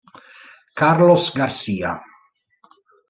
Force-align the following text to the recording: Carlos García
Carlos 0.73 1.29
García 1.29 2.01